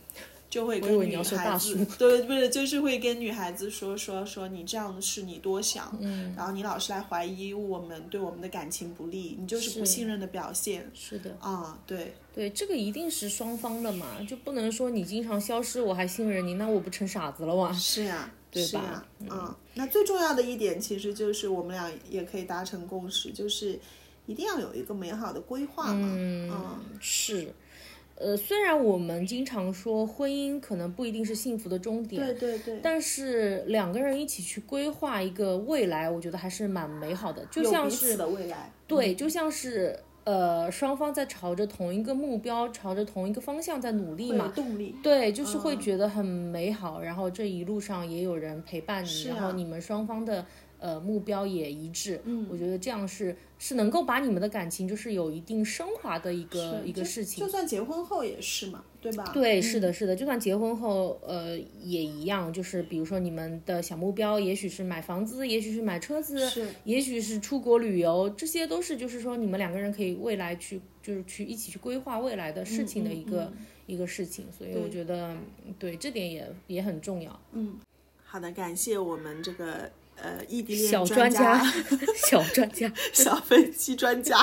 [0.51, 10.91] 就会跟女孩子， 对，不是，就是会跟女孩子说说说你这样是你多想，嗯，然后你老是来怀疑我们对我们的感情不利，你就是不信任的表现。
[10.95, 17.70] 是的，啊，对，对，这个一定是双方的嘛，就不能说你经常消失我还信任你，那我不成傻子了吗？
[17.70, 19.07] 是呀，对吧？
[19.20, 23.78] 嗯，那最重要的一点其实就是我们俩也可以达成共识，就是
[24.26, 26.09] 一定要有一个美好的规划嘛。
[26.16, 27.53] 嗯，是。
[28.20, 39.96] 呃，虽然我们经常说婚姻可能不一定是幸福的终点，对对对，但是两个人一起去规划一个未来，我觉得还是蛮美好的，就像是的未来，对，就像是
[40.29, 50.45] 呃双方在朝着同一个目标，朝着同一个方向在努力嘛，动力，对，就是会觉得很美好，然后这一路上也有人陪伴你，然后你们双方的。
[50.81, 57.45] 呃，目标也一致，嗯，我觉得这样是是能够把你们的感情就是有一定升华的一个一个事情。
[57.45, 59.31] 就算结婚后也是嘛，对吧？
[59.35, 73.53] 对，是的，是的，就算结婚后，呃，也一样，就是比如说你们的小目标，也许是买房子，也许是买车子，是，也许是出国旅游，这些都是就是说你们两个人可以未来去就是去一起去规划未来的事情的一个
[73.87, 75.37] 一个事情，所以我觉得
[75.76, 77.41] 对这点也也很重要。
[77.53, 77.81] 嗯，
[78.24, 79.91] 好的，感谢我们这个。
[80.23, 81.62] 呃，异地恋小专家，
[82.29, 84.37] 小专家， 小分析专家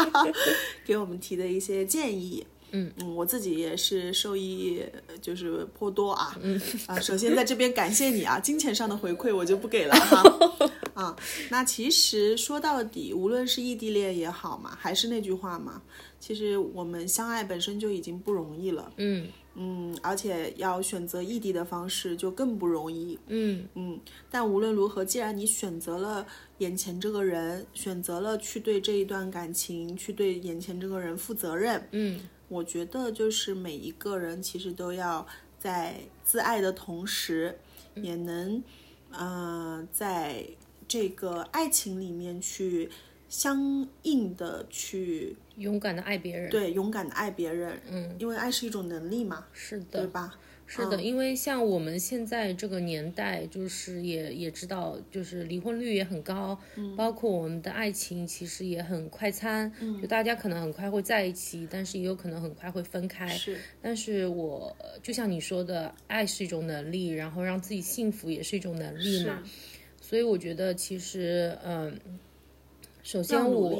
[0.85, 2.91] 给我们提的一些建议，嗯。
[2.97, 4.81] 嗯，我自己也是受益，
[5.21, 6.59] 就是颇多啊，嗯。
[6.87, 11.15] 啊，首先在这边感谢你啊，金钱上的回馈我就不给了哈，啊，
[11.49, 15.81] 那其实说到底，无论是异地恋也好嘛，还是那句话嘛，
[16.19, 19.27] 其实我们相爱本身就已经不容易了，嗯。
[19.57, 23.17] 嗯，而且要选择异地的方式就更不容易。
[23.27, 23.99] 嗯嗯，
[24.29, 26.27] 但无论如何，既然你选择了
[26.57, 31.87] 眼前这个人，选择了去对这一段感情，去对眼前这个人负责任。
[31.91, 35.25] 嗯，我觉得就是每一个人其实都要
[35.57, 37.57] 在自爱的同时，
[37.95, 38.61] 也能，
[39.11, 40.45] 呃，在
[40.87, 42.89] 这个爱情里面去
[43.29, 45.37] 相应的去。
[45.57, 50.37] 勇敢的爱别人，对，勇敢的爱别人，嗯，因为爱是一种能力嘛，是的，对吧？
[50.67, 63.57] 是的，因为像我们现在这个年代，就是也也知道，就是离婚率也很高，嗯，包括我们的爱情其实也很快餐，嗯，就大家可能很快会在一起，但是也有可能很快会分开，是。
[63.79, 69.43] 但是我就像你说的，爱是一种能力，然后让自己幸福也是一种能力嘛，
[70.01, 71.99] 所以我觉得其实，嗯，
[73.03, 73.79] 首先我。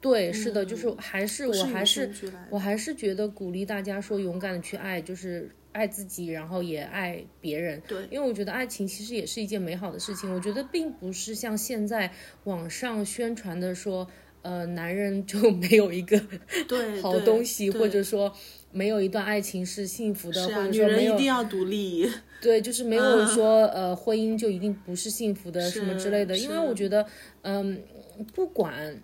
[0.00, 2.10] 对，是的，就是还是我还是
[2.48, 7.82] 我还是觉得鼓励大家说勇敢的去爱，就是爱自己，然后也爱别人。
[7.86, 10.32] 对，因为我觉得爱情其实也是一件美好的事情。
[10.34, 12.10] 我觉得并不是像现在
[12.44, 14.08] 网上宣传的说，
[14.40, 16.18] 呃，男人就没有一个
[16.66, 18.34] 对 好东西，或者说
[18.72, 22.10] 没有一段爱情是幸福的，或者说没有一定要独立。
[22.40, 26.38] 对，就是没有说呃婚姻就一定不是幸福的什么之类的。
[26.38, 27.04] 因为我觉得，
[27.42, 27.82] 嗯，
[28.34, 28.98] 不管。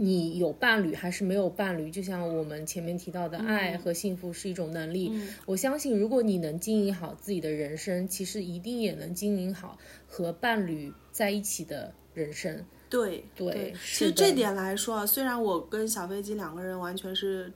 [0.00, 1.90] 你有伴侣还是没有伴侣？
[1.90, 5.12] 就像我们前面提到的，爱和幸福是一种能力。
[5.44, 9.76] 我相信，如果你能经营好自己的人生，其实一定也能经营好
[10.06, 12.64] 和伴侣在一起的人生。
[12.88, 17.52] 对对，其实这点来说，虽然我跟小飞机两个人完全是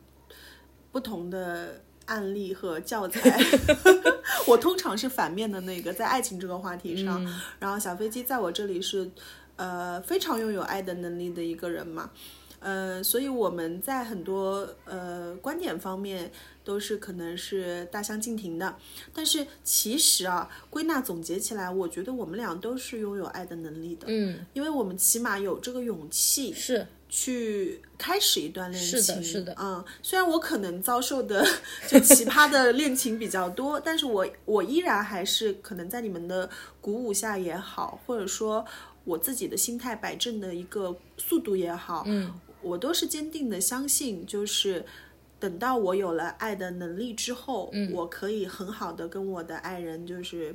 [0.91, 3.39] 不同的案例和教材，
[4.49, 7.25] 我通常是反面的那个，在爱情这个话题上，
[7.61, 9.09] 然后小飞机在我这里是。
[9.57, 12.11] 呃，非常拥有爱的能力的一个人嘛，
[12.61, 16.33] 呃，所以我们在很多呃观点方面
[16.65, 18.77] 都是可能是大相径庭的，
[19.13, 31.47] 但是其实啊，归纳总结起来，我觉得我们俩都是拥有爱的能力的，嗯，因为我们起码有这个勇气是去开始一段恋情，是的，是的，嗯，虽然我可能遭受的
[31.87, 36.49] 就奇葩的恋情比较多，但是我我依然还是可能在你们的
[36.81, 38.65] 鼓舞下也好，或者说。
[39.05, 42.33] 我自己的心态摆正的一个速度也好，嗯，
[42.63, 44.85] 我都是坚定的相信，就是
[45.41, 50.55] 等到我有了爱的能力之后，嗯，我可以很好的跟我的爱人，就是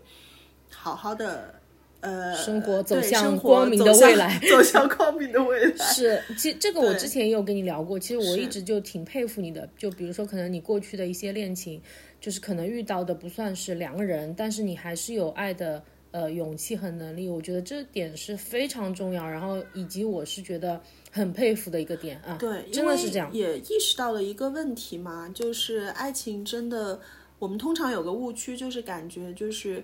[0.71, 1.55] 好好的，
[1.99, 5.85] 呃，生活 走向光明的未来，走向光明的未来。
[5.85, 11.81] 是，其实这个我之前也有跟你聊过，其实我一直就挺佩服你的，就比如说可能你过去的一些恋情，
[12.21, 15.83] 就是可能遇到的不算是两个人，但是你还是有爱的。
[16.11, 19.27] 呃勇气和能力，我觉得这点是非常重要。
[19.27, 20.81] 然后以及我是觉得
[21.11, 23.33] 很佩服的一个点啊，对，真的是这样。
[23.33, 26.99] 也意识到了一个问题嘛，就是爱情真的，
[27.39, 29.83] 我们通常有个误区，就是感觉就是。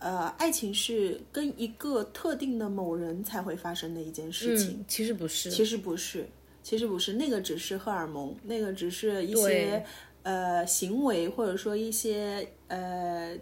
[0.00, 6.24] 呃，爱情是跟一个特定的某人才会发生的一件事情，其实不是，其实不是，
[6.62, 9.84] 其实不是，那个只是荷尔蒙，那个只是一些
[10.22, 13.36] 呃行为，或者说一些呃，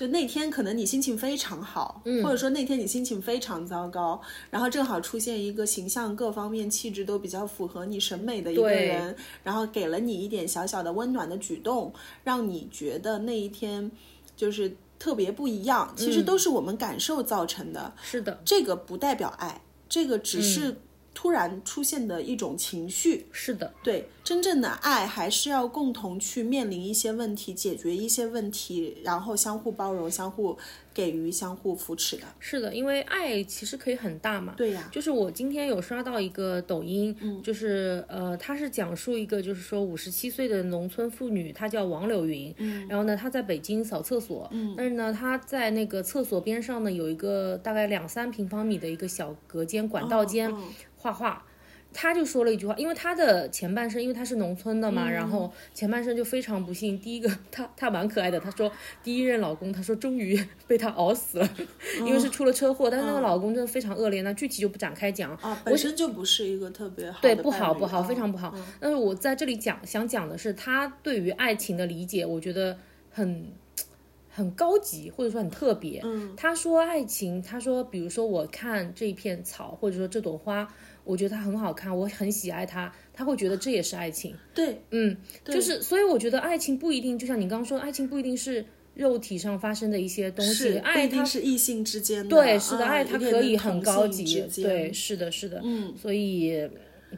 [0.00, 11.92] 就那天可能你心情非常好，或者说那天你心情非常糟糕，然后正好出现一个形象各方面气质都比较符合你审美的一个人，然后给了你一点小小的温暖的举动，
[12.24, 13.90] 让你觉得那一天
[14.34, 14.74] 就是。
[15.00, 17.90] 特别不一样，其实都是我们感受造成的。
[18.02, 20.76] 是的，这个不代表爱，这个只是
[21.14, 23.26] 突然出现的一种情绪。
[23.32, 30.56] 是的，对，真正的爱还是要共同去面临一些问题，解决一些问题，然后相互包容，相互。
[30.92, 34.54] 给予相互扶持的，是的，因为爱其实可以很大嘛。
[34.56, 50.52] 对呀，就是我今天有刷到一个抖音，嗯，就是呃，他是讲述一个就是说五十七岁的农村妇女，她叫王柳云，嗯，然后呢，她在北京扫厕所，嗯，但是呢，她在那个厕所边上呢有一个大概两三平方米的一个小隔间管道间
[50.96, 51.44] 画画。
[51.92, 56.98] 他就说了一句话，因为他的前半生，因为他是农村的嘛，然后前半生就非常不幸。
[56.98, 58.70] 第一个，他他蛮可爱的，他说
[59.02, 61.50] 第一任老公，他说终于 被他熬死了，
[61.98, 65.34] 因为是出了车祸，但是那个老公真的非常恶劣，那具体就不展开讲。
[65.36, 68.54] 啊，本身就不是一个特别好，对，不好不好，非常不好。
[68.78, 72.78] 但是我在这里讲想讲的是，他对于爱情的理解，我觉得
[73.10, 73.48] 很
[74.28, 76.00] 很高级，或者说很特别。
[76.04, 80.72] 嗯，他说爱情，他说比如说我看这一片草，或者说这朵花。
[81.04, 84.34] 我觉得它很好看，我很喜爱它，他会觉得这也是爱情。
[84.54, 92.28] 对，嗯，就是，所以我觉得爱情不一定，就像你刚刚说，爱情不一定是肉体上发生的一些东西，爱它是异性之间的。
[92.28, 94.44] 对，是的，爱它可以很高级。
[94.62, 95.60] 对，是的，是的。
[95.64, 96.68] 嗯，所以，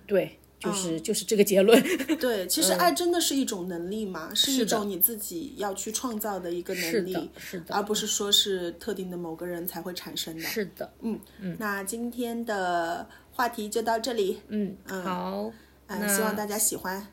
[0.07, 1.83] 对，就是就是这个结论。
[2.21, 10.43] 对，其实爱真的是一种能力嘛，是一种你自己要去创造的一个能力，是的，而不是说是特定的某个人才会产生的。
[10.43, 11.57] 是的，嗯嗯。
[11.59, 13.09] 那今天的。
[13.33, 15.53] 话题就到这里，嗯嗯，好，
[15.87, 17.07] 嗯，希望大家喜欢，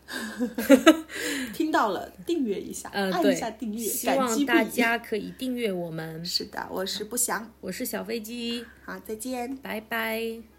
[1.54, 6.24] 听到了订阅一下，按一下订阅，希望大家可以订阅我们。
[6.26, 10.59] 是的，我是不祥，我是小飞机，好，再见，拜拜。